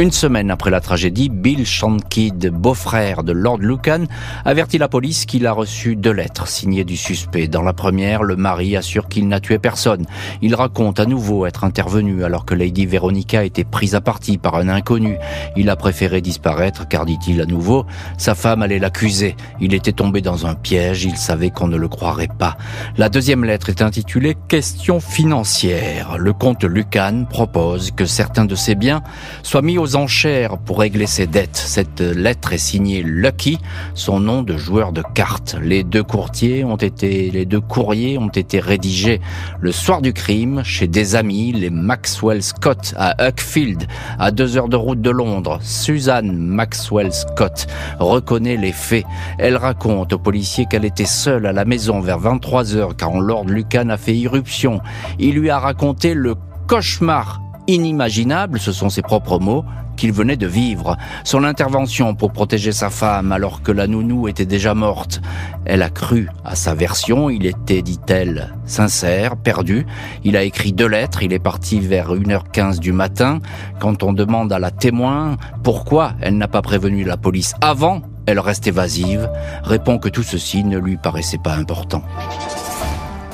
[0.02, 4.06] Une semaine après la tragédie, Bill Shankid, beau-frère de Lord Lucan,
[4.44, 7.46] avertit la police qu'il a reçu deux lettres signées du suspect.
[7.46, 10.04] Dans la première, le mari assure qu'il n'a tué personne.
[10.40, 14.56] Il raconte à nouveau être intervenu alors que Lady Veronica était prise à partie par
[14.56, 15.18] un inconnu.
[15.56, 17.86] Il a préféré disparaître car, dit-il à nouveau,
[18.18, 19.36] sa femme allait l'accuser.
[19.60, 22.56] Il était tombé dans un piège, il savait qu'on ne le croirait pas.
[22.96, 26.18] La deuxième lettre est intitulée Question financière.
[26.18, 29.04] Le comte Lucan propose que certains de ses biens
[29.44, 31.56] soient mis aux enchères pour régler ses dettes.
[31.56, 33.58] Cette lettre est signée Lucky,
[33.94, 35.56] son nom de joueur de cartes.
[35.62, 39.20] Les deux courtiers ont été, les deux courriers ont été rédigés
[39.60, 43.86] le soir du crime chez des amis, les Maxwell Scott à Uckfield,
[44.18, 45.58] à deux heures de route de Londres.
[45.62, 47.66] Suzanne Maxwell Scott
[47.98, 49.04] reconnaît les faits.
[49.38, 53.46] Elle raconte aux policiers qu'elle était seule à la maison vers 23 heures quand Lord
[53.46, 54.80] Lucan a fait irruption.
[55.18, 56.34] Il lui a raconté le
[56.66, 59.64] cauchemar inimaginable, ce sont ses propres mots,
[60.02, 60.96] qu'il venait de vivre.
[61.22, 65.20] Son intervention pour protéger sa femme alors que la nounou était déjà morte.
[65.64, 69.86] Elle a cru à sa version, il était, dit-elle, sincère, perdu.
[70.24, 73.38] Il a écrit deux lettres, il est parti vers 1h15 du matin.
[73.78, 78.40] Quand on demande à la témoin pourquoi elle n'a pas prévenu la police avant, elle
[78.40, 79.30] reste évasive,
[79.62, 82.02] répond que tout ceci ne lui paraissait pas important.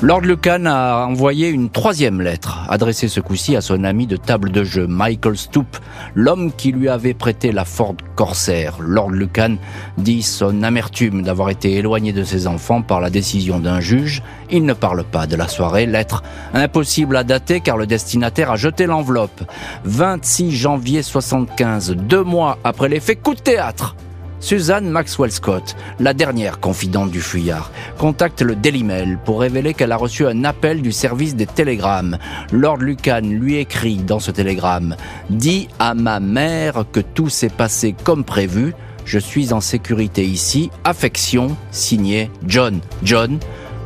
[0.01, 4.49] Lord Lucan a envoyé une troisième lettre, adressée ce coup-ci à son ami de table
[4.49, 5.75] de jeu, Michael Stoop,
[6.15, 8.77] l'homme qui lui avait prêté la Ford Corsair.
[8.79, 9.57] Lord Lucan
[9.97, 14.23] dit son amertume d'avoir été éloigné de ses enfants par la décision d'un juge.
[14.49, 18.55] Il ne parle pas de la soirée, lettre impossible à dater car le destinataire a
[18.55, 19.43] jeté l'enveloppe.
[19.83, 23.97] 26 janvier 75, deux mois après les faits, coup de théâtre
[24.39, 29.91] Suzanne Maxwell Scott, la dernière confidente du fuyard, contacte le Daily Mail pour révéler qu'elle
[29.91, 32.17] a reçu un appel du service des télégrammes.
[32.51, 34.95] Lord Lucan lui écrit dans ce télégramme
[35.29, 38.73] Dis à ma mère que tout s'est passé comme prévu.
[39.05, 40.69] Je suis en sécurité ici.
[40.83, 42.79] Affection, signé John.
[43.03, 43.39] John,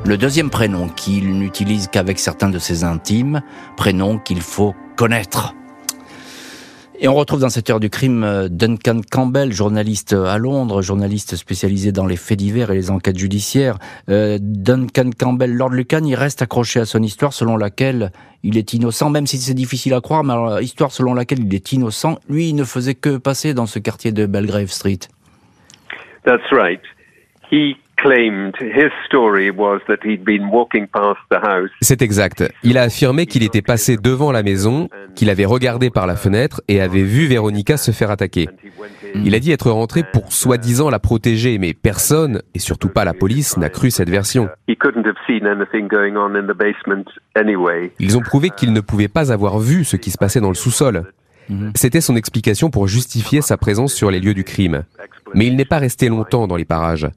[0.06, 3.42] le deuxième prénom qu'il n'utilise qu'avec certains de ses intimes,
[3.78, 5.56] prénom qu'il faut connaître.
[7.04, 11.36] Et on retrouve dans cette heure du crime euh, Duncan Campbell, journaliste à Londres, journaliste
[11.36, 13.76] spécialisé dans les faits divers et les enquêtes judiciaires.
[14.08, 18.72] Euh, Duncan Campbell, Lord Lucan, il reste accroché à son histoire selon laquelle il est
[18.72, 22.20] innocent, même si c'est difficile à croire, mais alors, histoire selon laquelle il est innocent,
[22.30, 25.00] lui, il ne faisait que passer dans ce quartier de Belgrave Street.
[26.24, 26.80] That's right.
[31.82, 32.44] C'est exact.
[32.64, 36.62] Il a affirmé qu'il était passé devant la maison, qu'il avait regardé par la fenêtre
[36.68, 38.50] et avait vu Véronica se faire attaquer.
[39.16, 43.14] Il a dit être rentré pour soi-disant la protéger, mais personne, et surtout pas la
[43.14, 44.50] police, n'a cru cette version.
[48.00, 50.56] Ils ont prouvé qu'il ne pouvait pas avoir vu ce qui se passait dans le
[50.56, 51.04] sous-sol.
[51.50, 51.72] Mhm.
[51.76, 54.84] C'était son explication pour justifier sa présence sur les lieux du crime.
[55.34, 57.10] Mais il n'est pas resté longtemps dans les parages.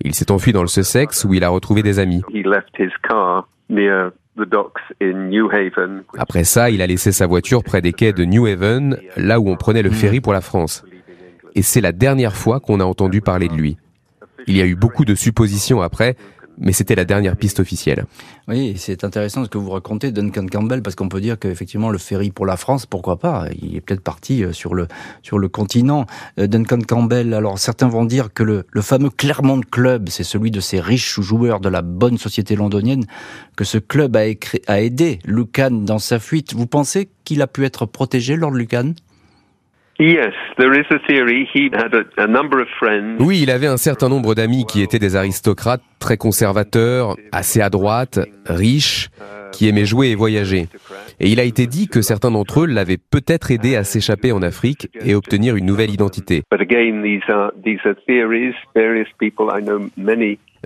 [0.00, 2.22] Il s'est enfui dans le Sussex où il a retrouvé des amis.
[6.16, 9.48] Après ça, il a laissé sa voiture près des quais de New Haven, là où
[9.48, 10.84] on prenait le ferry pour la France.
[11.54, 13.76] Et c'est la dernière fois qu'on a entendu parler de lui.
[14.46, 16.16] Il y a eu beaucoup de suppositions après,
[16.60, 18.06] mais c'était la dernière piste officielle.
[18.48, 21.98] Oui, c'est intéressant ce que vous racontez, Duncan Campbell, parce qu'on peut dire qu'effectivement le
[21.98, 24.88] ferry pour la France, pourquoi pas Il est peut-être parti euh, sur le
[25.22, 26.06] sur le continent.
[26.38, 30.50] Euh, Duncan Campbell, alors certains vont dire que le, le fameux Clermont Club, c'est celui
[30.50, 33.04] de ces riches joueurs de la bonne société londonienne,
[33.56, 34.24] que ce club a,
[34.66, 36.54] a aidé Lucan dans sa fuite.
[36.54, 38.92] Vous pensez qu'il a pu être protégé, Lord Lucan
[43.18, 47.68] oui, il avait un certain nombre d'amis qui étaient des aristocrates très conservateurs, assez à
[47.68, 49.10] droite, riches,
[49.52, 50.68] qui aimaient jouer et voyager.
[51.18, 54.42] Et il a été dit que certains d'entre eux l'avaient peut-être aidé à s'échapper en
[54.42, 56.42] Afrique et obtenir une nouvelle identité.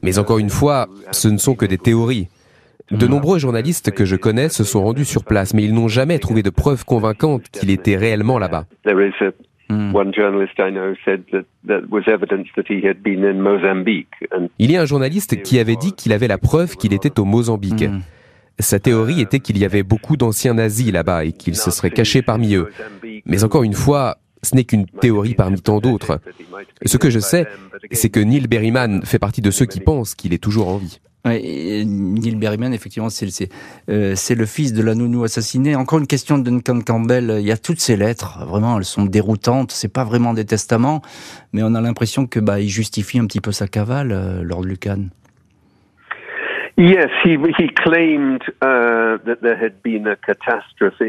[0.02, 2.28] Mais encore une fois, ce ne sont que des théories.
[2.92, 6.18] De nombreux journalistes que je connais se sont rendus sur place, mais ils n'ont jamais
[6.18, 8.66] trouvé de preuves convaincantes qu'il était réellement là-bas.
[14.58, 17.24] Il y a un journaliste qui avait dit qu'il avait la preuve qu'il était au
[17.24, 17.82] Mozambique.
[17.82, 18.00] Hmm.
[18.58, 22.20] Sa théorie était qu'il y avait beaucoup d'anciens nazis là-bas et qu'il se serait caché
[22.20, 22.68] parmi eux.
[23.24, 26.20] Mais encore une fois, ce n'est qu'une théorie parmi tant d'autres.
[26.84, 27.46] Ce que je sais,
[27.92, 31.00] c'est que Neil Berryman fait partie de ceux qui pensent qu'il est toujours en vie.
[31.24, 33.48] Ouais, Neil Berryman, effectivement, c'est
[33.88, 35.76] euh, c'est le fils de la nounou assassinée.
[35.76, 37.36] Encore une question de Duncan Campbell.
[37.38, 39.70] Il y a toutes ces lettres, vraiment, elles sont déroutantes.
[39.70, 41.00] C'est pas vraiment des testaments,
[41.52, 44.64] mais on a l'impression que bah il justifie un petit peu sa cavale, euh, Lord
[44.64, 45.04] Lucan.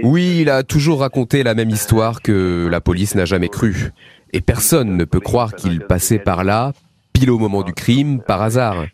[0.03, 3.91] Oui, il a toujours raconté la même histoire que la police n'a jamais cru.
[4.33, 6.73] Et personne ne peut croire qu'il passait par là,
[7.13, 8.85] pile au moment du crime, par hasard.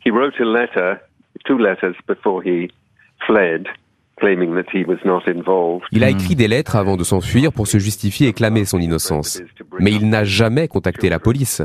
[5.91, 9.41] Il a écrit des lettres avant de s'enfuir pour se justifier et clamer son innocence.
[9.79, 11.61] Mais il n'a jamais contacté la police.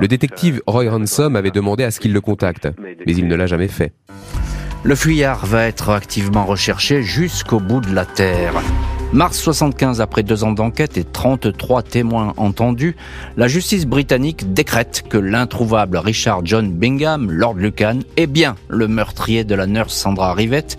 [0.00, 3.46] Le détective Roy Ransom avait demandé à ce qu'il le contacte, mais il ne l'a
[3.46, 3.92] jamais fait.
[4.84, 8.54] Le fuyard va être activement recherché jusqu'au bout de la Terre.
[9.12, 12.96] Mars 75, après deux ans d'enquête et 33 témoins entendus,
[13.36, 19.44] la justice britannique décrète que l'introuvable Richard John Bingham, Lord Lucan, est bien le meurtrier
[19.44, 20.78] de la nurse Sandra Rivette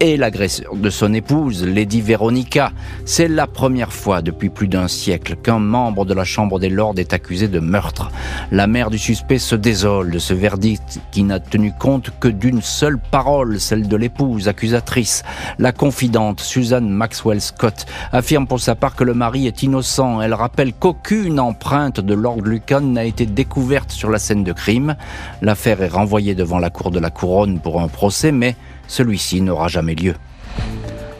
[0.00, 2.72] et l'agresseur de son épouse, Lady Veronica.
[3.04, 6.94] C'est la première fois depuis plus d'un siècle qu'un membre de la Chambre des Lords
[6.96, 8.10] est accusé de meurtre.
[8.50, 12.62] La mère du suspect se désole de ce verdict qui n'a tenu compte que d'une
[12.62, 15.22] seule parole, celle de l'épouse accusatrice.
[15.58, 20.22] La confidente Suzanne Maxwell Scott affirme pour sa part que le mari est innocent.
[20.22, 24.96] Elle rappelle qu'aucune empreinte de Lord Lucan n'a été découverte sur la scène de crime.
[25.42, 28.56] L'affaire est renvoyée devant la cour de la couronne pour un procès, mais
[28.90, 30.14] celui-ci n'aura jamais lieu.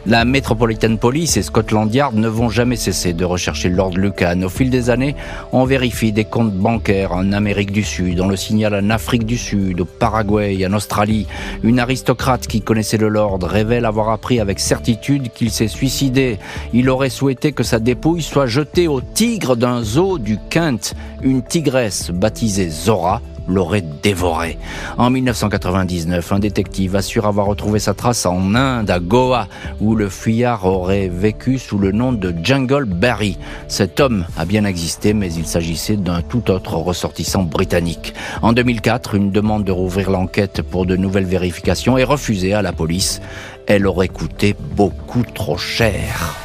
[0.07, 4.41] La Metropolitan Police et Scotland Yard ne vont jamais cesser de rechercher Lord Lucan.
[4.41, 5.15] Au fil des années,
[5.51, 9.37] on vérifie des comptes bancaires en Amérique du Sud, on le signale en Afrique du
[9.37, 11.27] Sud, au Paraguay, en Australie.
[11.61, 16.39] Une aristocrate qui connaissait le Lord révèle avoir appris avec certitude qu'il s'est suicidé.
[16.73, 21.43] Il aurait souhaité que sa dépouille soit jetée au tigre d'un zoo du Kent, une
[21.43, 24.57] tigresse baptisée Zora l'aurait dévoré.
[24.97, 29.47] En 1999, un détective assure avoir retrouvé sa trace en Inde, à Goa,
[29.79, 33.37] où le fuyard aurait vécu sous le nom de Jungle Barry.
[33.67, 38.13] Cet homme a bien existé, mais il s'agissait d'un tout autre ressortissant britannique.
[38.41, 42.73] En 2004, une demande de rouvrir l'enquête pour de nouvelles vérifications est refusée à la
[42.73, 43.21] police.
[43.67, 46.40] Elle aurait coûté beaucoup trop cher.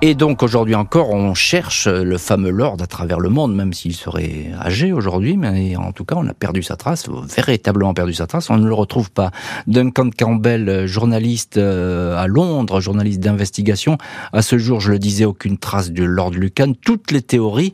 [0.00, 3.94] Et donc aujourd'hui encore, on cherche le fameux Lord à travers le monde, même s'il
[3.94, 8.28] serait âgé aujourd'hui, mais en tout cas, on a perdu sa trace, véritablement perdu sa
[8.28, 9.32] trace, on ne le retrouve pas.
[9.66, 13.98] Duncan Campbell, journaliste euh, à Londres, journaliste d'investigation,
[14.32, 16.74] à ce jour, je le disais, aucune trace du Lord Lucan.
[16.80, 17.72] Toutes les théories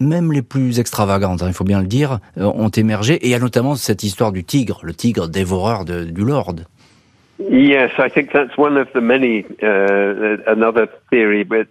[0.00, 3.14] même les plus extravagantes, hein, il faut bien le dire, euh, ont émergé.
[3.14, 6.56] Et il y a notamment cette histoire du tigre, le tigre dévoreur du Lord.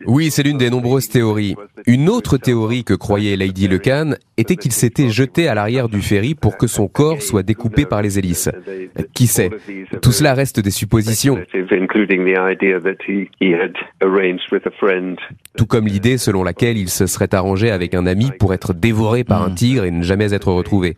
[0.07, 1.55] Oui, c'est l'une des nombreuses théories.
[1.85, 6.33] Une autre théorie que croyait Lady Lecan était qu'il s'était jeté à l'arrière du ferry
[6.33, 8.49] pour que son corps soit découpé par les hélices.
[9.13, 9.51] Qui sait?
[10.01, 11.37] Tout cela reste des suppositions.
[15.57, 19.23] Tout comme l'idée selon laquelle il se serait arrangé avec un ami pour être dévoré
[19.23, 20.97] par un tigre et ne jamais être retrouvé.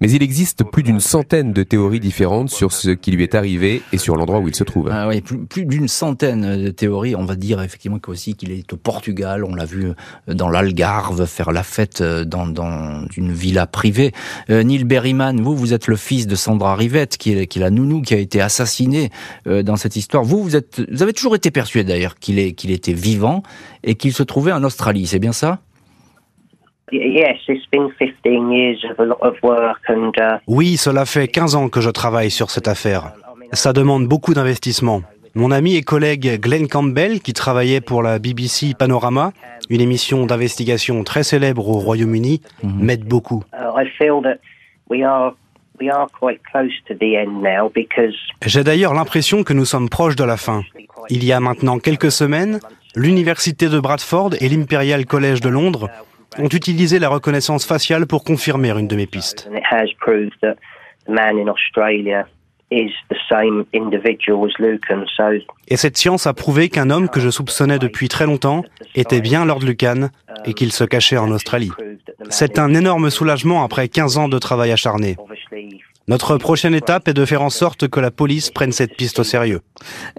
[0.00, 3.82] Mais il existe plus d'une centaine de théories différentes sur ce qui lui est arrivé
[3.92, 4.90] et sur l'endroit où il se trouve.
[4.92, 7.16] Ah oui, plus, d'une centaine de théories.
[7.16, 9.44] On va dire effectivement aussi qu'il est au Portugal.
[9.44, 14.12] On l'a vu euh, dans l'Algarve faire la fête euh, dans, dans une villa privée.
[14.50, 18.02] Euh, Neil Berryman, vous, vous êtes le fils de Sandra Rivette, qui est, la nounou
[18.02, 19.10] qui a été assassinée
[19.46, 20.24] dans cette histoire.
[20.24, 23.42] Vous, vous êtes, vous avez toujours été persuadé d'ailleurs qu'il qu'il était vivant
[23.82, 25.06] et qu'il se trouvait en Australie.
[25.06, 25.60] C'est bien ça?
[30.46, 33.12] Oui, cela fait 15 ans que je travaille sur cette affaire.
[33.52, 35.02] Ça demande beaucoup d'investissement.
[35.34, 39.32] Mon ami et collègue Glenn Campbell, qui travaillait pour la BBC Panorama,
[39.68, 42.72] une émission d'investigation très célèbre au Royaume-Uni, mhm.
[42.80, 43.42] m'aide beaucoup.
[48.46, 50.62] J'ai d'ailleurs l'impression que nous sommes proches de la fin.
[51.10, 52.60] Il y a maintenant quelques semaines,
[52.94, 55.90] l'Université de Bradford et l'Imperial College de Londres
[56.38, 59.48] ont utilisé la reconnaissance faciale pour confirmer une de mes pistes.
[65.68, 69.44] Et cette science a prouvé qu'un homme que je soupçonnais depuis très longtemps était bien
[69.44, 70.08] Lord Lucan
[70.44, 71.70] et qu'il se cachait en Australie.
[72.28, 75.16] C'est un énorme soulagement après 15 ans de travail acharné.
[76.08, 79.24] Notre prochaine étape est de faire en sorte que la police prenne cette piste au
[79.24, 79.62] sérieux.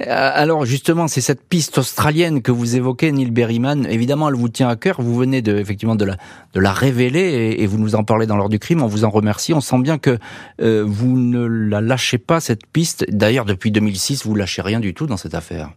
[0.01, 3.87] Euh, alors justement, c'est cette piste australienne que vous évoquez, Neil Berryman.
[3.89, 4.97] Évidemment, elle vous tient à cœur.
[4.99, 6.17] Vous venez de, effectivement de la,
[6.53, 8.83] de la révéler et, vous nous en parlez dans l'ordre du crime.
[8.83, 9.53] On vous en remercie.
[9.53, 10.17] On sent bien que
[10.61, 13.05] euh, vous ne la lâchez pas cette piste.
[13.09, 15.69] D'ailleurs, depuis 2006, vous lâchez rien du tout dans cette affaire.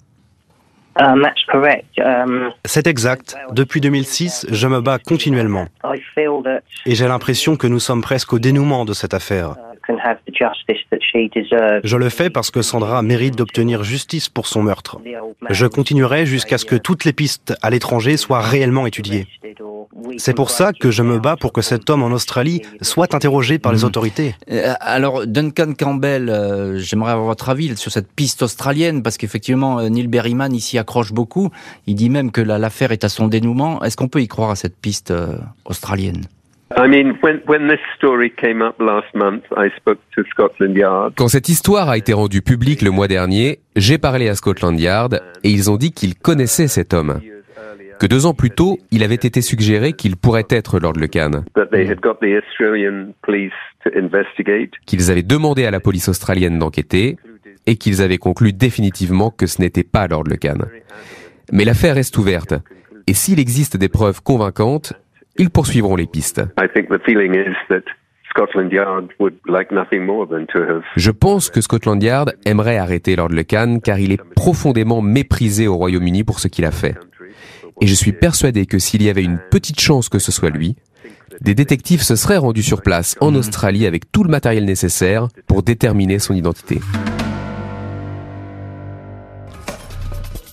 [1.00, 1.24] Um,
[2.04, 3.36] um, c'est exact.
[3.52, 5.66] Depuis 2006, je me bats continuellement.
[6.84, 9.54] Et j'ai l'impression que nous sommes presque au dénouement de cette affaire.
[11.84, 14.98] Je le fais parce que Sandra mérite d'obtenir justice pour son meurtre.
[15.50, 19.26] Je continuerai jusqu'à ce que toutes les pistes à l'étranger soient réellement étudiées.
[20.18, 23.58] C'est pour ça que je me bats pour que cet homme en Australie soit interrogé
[23.58, 23.86] par les hmm.
[23.86, 24.34] autorités.
[24.50, 29.78] Euh, alors, Duncan Campbell, euh, j'aimerais avoir votre avis sur cette piste australienne, parce qu'effectivement,
[29.78, 31.50] euh, Neil Berryman ici accroche beaucoup.
[31.86, 33.82] Il dit même que l'affaire est à son dénouement.
[33.82, 35.12] Est-ce qu'on peut y croire à cette piste
[35.64, 36.26] australienne?
[41.16, 45.20] Quand cette histoire a été rendue publique le mois dernier, j'ai parlé à Scotland Yard
[45.42, 47.20] et ils ont dit qu'ils connaissaient cet homme.
[47.98, 51.42] Que deux ans plus tôt, il avait été suggéré qu'il pourrait être Lord Lecan.
[54.86, 57.16] Qu'ils avaient demandé à la police australienne d'enquêter
[57.66, 60.58] et qu'ils avaient conclu définitivement que ce n'était pas Lord Lecan.
[61.52, 62.54] Mais l'affaire reste ouverte.
[63.08, 64.94] Et s'il existe des preuves convaincantes,
[65.36, 66.42] ils poursuivront les pistes.
[70.96, 75.76] Je pense que Scotland Yard aimerait arrêter Lord Lecan car il est profondément méprisé au
[75.76, 76.96] Royaume-Uni pour ce qu'il a fait.
[77.80, 80.76] Et je suis persuadé que s'il y avait une petite chance que ce soit lui,
[81.40, 85.62] des détectives se seraient rendus sur place en Australie avec tout le matériel nécessaire pour
[85.62, 86.80] déterminer son identité.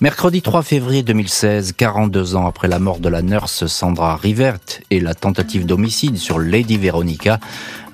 [0.00, 5.00] Mercredi 3 février 2016, 42 ans après la mort de la nurse Sandra Rivert et
[5.00, 7.40] la tentative d'homicide sur Lady Veronica,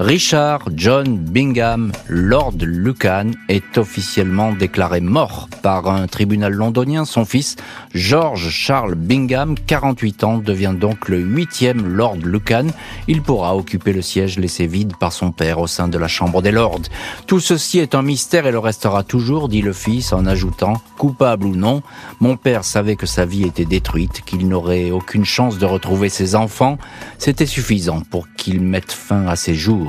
[0.00, 7.04] Richard John Bingham, Lord Lucan, est officiellement déclaré mort par un tribunal londonien.
[7.04, 7.54] Son fils,
[7.94, 12.66] George Charles Bingham, 48 ans, devient donc le huitième Lord Lucan.
[13.06, 16.42] Il pourra occuper le siège laissé vide par son père au sein de la Chambre
[16.42, 16.82] des Lords.
[17.28, 21.46] Tout ceci est un mystère et le restera toujours, dit le fils en ajoutant, coupable
[21.46, 21.82] ou non,
[22.18, 26.34] mon père savait que sa vie était détruite, qu'il n'aurait aucune chance de retrouver ses
[26.34, 26.78] enfants.
[27.18, 29.83] C'était suffisant pour qu'il mette fin à ses jours.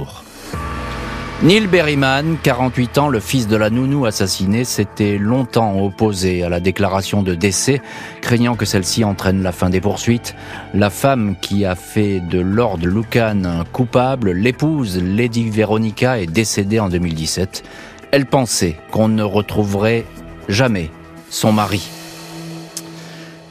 [1.43, 6.61] Neil Berryman, 48 ans, le fils de la nounou assassinée, s'était longtemps opposé à la
[6.61, 7.81] déclaration de décès,
[8.21, 10.33] craignant que celle-ci entraîne la fin des poursuites.
[10.73, 16.87] La femme qui a fait de Lord Lucan coupable, l'épouse Lady Veronica, est décédée en
[16.87, 17.63] 2017.
[18.11, 20.05] Elle pensait qu'on ne retrouverait
[20.47, 20.89] jamais
[21.29, 22.04] son mari.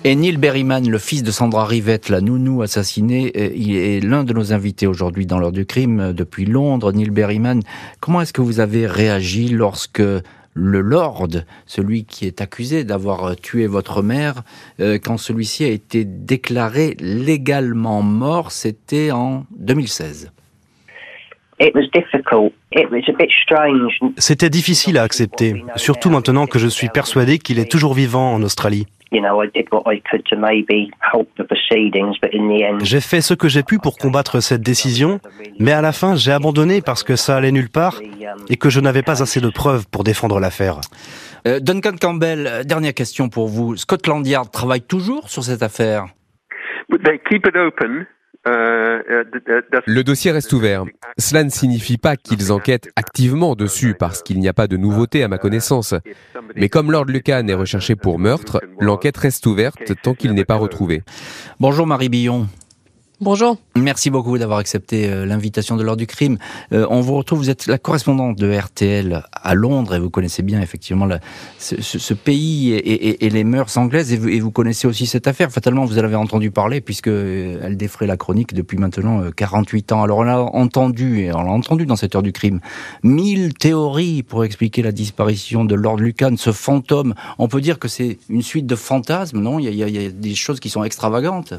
[0.07, 4.23] Et Neil Berryman, le fils de Sandra Rivette, la nounou assassinée, euh, il est l'un
[4.23, 6.93] de nos invités aujourd'hui dans l'heure du crime euh, depuis Londres.
[6.93, 7.63] Neil Berryman,
[8.01, 11.29] comment est-ce que vous avez réagi lorsque le Lord,
[11.65, 14.43] celui qui est accusé d'avoir euh, tué votre mère,
[14.79, 20.33] quand celui-ci a été déclaré légalement mort, c'était en 2016
[24.17, 28.43] c'était difficile à accepter, surtout maintenant que je suis persuadé qu'il est toujours vivant en
[28.43, 28.87] Australie.
[32.83, 35.21] J'ai fait ce que j'ai pu pour combattre cette décision,
[35.59, 38.01] mais à la fin j'ai abandonné parce que ça allait nulle part
[38.49, 40.81] et que je n'avais pas assez de preuves pour défendre l'affaire.
[41.47, 43.77] Euh, Duncan Campbell, dernière question pour vous.
[43.77, 46.07] Scotland Yard travaille toujours sur cette affaire?
[46.93, 48.05] Euh, euh,
[48.47, 50.85] le dossier reste ouvert.
[51.19, 55.23] Cela ne signifie pas qu'ils enquêtent activement dessus parce qu'il n'y a pas de nouveauté
[55.23, 55.95] à ma connaissance.
[56.57, 60.57] Mais comme Lord Lucan est recherché pour meurtre, l'enquête reste ouverte tant qu'il n'est pas
[60.57, 61.03] retrouvé.
[61.61, 62.49] Bonjour Marie Billon.
[63.21, 63.59] Bonjour.
[63.77, 66.37] Merci beaucoup d'avoir accepté euh, l'invitation de l'heure du crime.
[66.73, 70.43] Euh, on vous retrouve, vous êtes la correspondante de RTL à Londres et vous connaissez
[70.43, 71.09] bien effectivement
[71.59, 75.53] ce, pays et, les mœurs anglaises et vous, connaissez aussi cette affaire.
[75.53, 79.93] Fatalement, vous en avez entendu parler puisque euh, elle défrait la chronique depuis maintenant 48
[79.93, 80.03] ans.
[80.03, 82.59] Alors on a entendu, et on l'a entendu dans cette heure du crime,
[83.05, 87.15] mille théories pour expliquer la disparition de Lord Lucan, ce fantôme.
[87.39, 89.61] On peut dire que c'est une suite de fantasmes, non?
[89.61, 91.55] Il y a des choses qui sont extravagantes.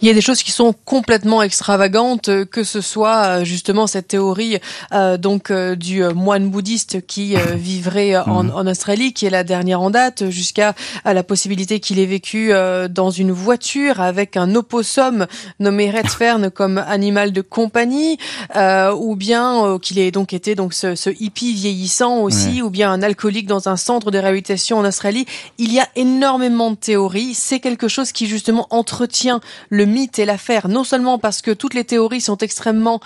[0.00, 3.86] Il y a des choses qui sont complètement extravagantes, euh, que ce soit euh, justement
[3.86, 4.58] cette théorie
[4.92, 8.52] euh, donc du moine bouddhiste qui vivrait en, mhm.
[8.54, 12.52] en, Australie, qui est la dernière en date, jusqu'à la possibilité qu'il ait vécu
[12.90, 15.26] dans une voiture avec un opossum
[15.58, 18.18] nommé Redfern comme animal de compagnie,
[18.56, 23.02] ou bien qu'il ait donc été donc ce, ce hippie vieillissant aussi, ou bien un
[23.02, 25.26] alcoolique dans un centre de réhabilitation en Australie.
[25.58, 27.34] Il y a énormément de théories.
[27.34, 31.74] C'est quelque chose qui justement entretient le mythe et l'affaire, non seulement parce que toutes
[31.74, 33.00] les théories sont extrêmement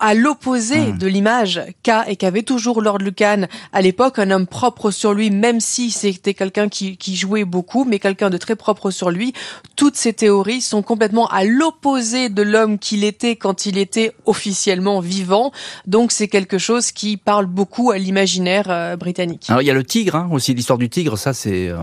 [0.00, 0.98] à l'opposé hmm.
[0.98, 5.30] de l'image qu'a et qu'avait toujours Lord Lucan à l'époque, un homme propre sur lui,
[5.30, 9.34] même si c'était quelqu'un qui, qui, jouait beaucoup, mais quelqu'un de très propre sur lui.
[9.76, 15.00] Toutes ces théories sont complètement à l'opposé de l'homme qu'il était quand il était officiellement
[15.00, 15.52] vivant.
[15.86, 19.46] Donc c'est quelque chose qui parle beaucoup à l'imaginaire euh, britannique.
[19.48, 21.76] Alors il y a le tigre hein, aussi, l'histoire du tigre, ça c'est euh,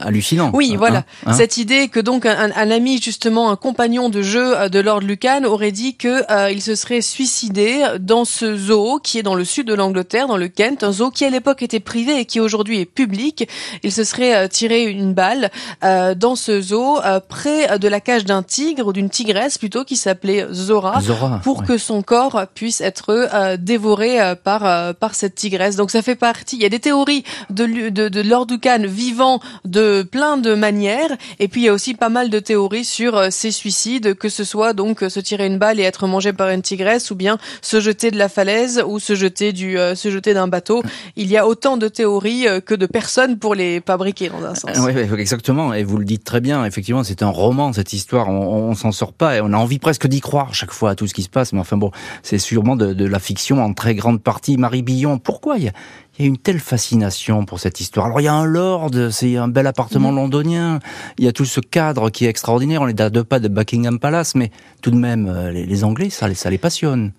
[0.00, 0.50] hallucinant.
[0.52, 1.04] Oui, hein, voilà.
[1.26, 1.32] Hein.
[1.32, 5.00] Cette idée que donc un, un, ami, justement, un compagnon de jeu euh, de Lord
[5.00, 9.34] Lucan aurait dit que euh, il se serait suicidé dans ce zoo qui est dans
[9.34, 12.24] le sud de l'Angleterre, dans le Kent, un zoo qui à l'époque était privé et
[12.24, 13.48] qui aujourd'hui est public.
[13.82, 15.50] Il se serait euh, tiré une balle
[16.16, 20.46] dans ce zoo près de la cage d'un tigre ou d'une tigresse plutôt qui s'appelait
[20.52, 21.00] Zora,
[21.42, 25.76] pour que son corps puisse être dévoré par par cette tigresse.
[25.76, 26.56] Donc ça fait partie.
[26.56, 31.16] Il y a des théories de, de, de Lord Lucan vivant de plein de manières.
[31.38, 34.28] Et puis il y a aussi pas mal de théories sur euh, ces suicides, que
[34.28, 37.14] ce soit donc euh, se tirer une balle et être mangé par une tigresse, ou
[37.14, 40.82] bien se jeter de la falaise ou se jeter du euh, se jeter d'un bateau.
[41.16, 44.78] Il y a autant de théories que de personnes pour les fabriquer dans un sens.
[44.78, 45.72] Oui, exactement.
[45.74, 46.64] Et vous le dites très bien.
[46.64, 48.28] Effectivement, c'est un roman cette histoire.
[48.28, 51.06] On, s'en sort pas et on a envie presque d'y croire chaque fois à tout
[51.06, 51.52] ce qui se passe.
[51.52, 51.90] Mais enfin bon,
[52.22, 54.56] c'est sûrement de, de, la fiction en très grande partie.
[54.56, 55.56] Marie Billon, pourquoi
[56.18, 58.06] il y a une telle fascination pour cette histoire.
[58.06, 60.16] Alors il y a un lord, c'est un bel appartement mm.
[60.16, 60.78] londonien,
[61.18, 63.48] il y a tout ce cadre qui est extraordinaire, on est à deux pas de
[63.48, 64.50] Buckingham Palace, mais
[64.82, 67.12] tout de même, euh, les, Anglais, ça, ça les passionne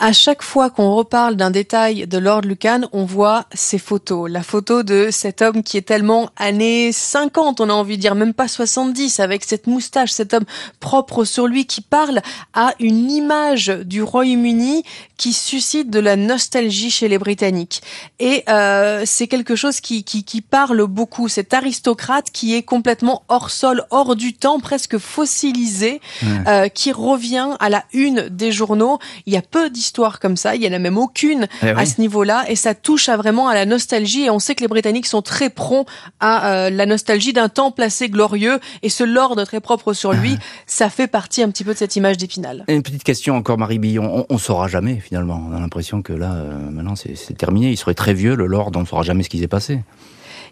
[0.00, 4.30] à chaque fois qu'on reparle d'un détail de Lord Lucan, on voit ces photos.
[4.30, 8.14] La photo de cet homme qui est tellement années 50, on a envie de dire,
[8.14, 10.46] même pas 70, avec cette moustache, cet homme
[10.80, 12.22] propre sur lui qui parle
[12.54, 14.84] à une image du Royaume-Uni
[15.18, 17.82] qui suscite de la nostalgie chez les Britanniques.
[18.20, 21.28] Et euh, c'est quelque chose qui, qui, qui parle beaucoup.
[21.28, 26.00] Cet aristocrate qui est complètement hors sol, hors du temps, presque fossilisé,
[26.46, 28.98] euh, qui revient à la une des journaux.
[29.26, 30.54] Il y a peu d'histoires histoire comme ça.
[30.54, 33.48] Il y en a même aucune eh à ce niveau-là, et ça touche à vraiment
[33.48, 34.22] à la nostalgie.
[34.26, 35.86] Et on sait que les Britanniques sont très prompts
[36.20, 40.36] à euh, la nostalgie d'un temps placé glorieux, et ce lord très propre sur lui,
[40.66, 42.64] ça fait partie un petit peu de cette image d'Épinal.
[42.68, 44.26] Une petite question encore, Marie Billon.
[44.28, 45.42] On, on saura jamais finalement.
[45.48, 47.70] On a l'impression que là, euh, maintenant, c'est terminé.
[47.70, 48.70] Il serait très vieux, le lord.
[48.76, 49.80] On ne saura jamais ce qui s'est passé.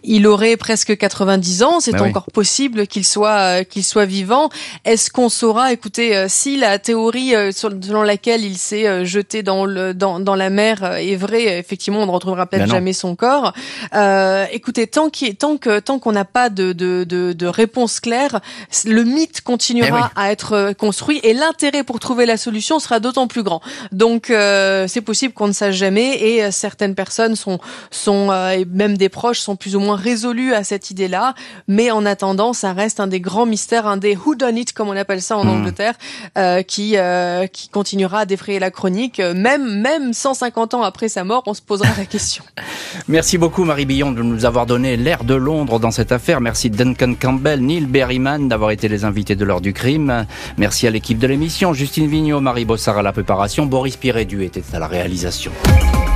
[0.03, 4.49] Il aurait presque 90 ans, c'est bah encore possible qu'il soit euh, qu'il soit vivant.
[4.84, 9.64] Est-ce qu'on saura écoutez euh, si la théorie euh, selon laquelle il s'est jeté dans
[9.64, 13.16] le dans, dans la mer est vraie, effectivement, on ne retrouvera peut-être bah jamais son
[13.16, 13.53] corps.
[13.94, 18.01] Euh, écoutez, tant qu'il tant que tant qu'on n'a pas de, de, de, de réponse
[18.01, 18.40] claire,
[18.84, 23.26] le mythe continuera eh à être construit et l'intérêt pour trouver la solution sera d'autant
[23.26, 23.61] plus grand.
[23.92, 27.59] Donc c'est possible qu'on ne sache jamais et certaines personnes sont
[27.90, 31.34] sont et même des proches sont plus ou moins moins résolu à cette idée-là,
[31.66, 34.89] mais en attendant, ça reste un des grands mystères, un des who done it comme
[34.89, 35.49] on appelle ça en Mm.
[35.49, 35.95] Angleterre,
[36.36, 41.09] euh, qui euh, qui continuera à défrayer la chronique, Euh, même même 150 ans après
[41.09, 42.45] sa mort, on se posera la question.
[43.09, 46.41] Merci beaucoup Marie Billon de nous avoir donné l'air de Londres dans cette affaire.
[46.41, 50.26] Merci Duncan Campbell, Neil Berryman d'avoir été les invités de l'heure du crime.
[50.57, 54.64] Merci à l'équipe de l'émission, Justine Vignot, Marie Bossard à la préparation, Boris Pirédu était
[54.72, 55.53] à la réalisation.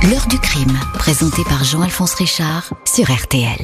[0.09, 3.62] L'heure du crime, présenté par Jean-Alphonse Richard sur RTL.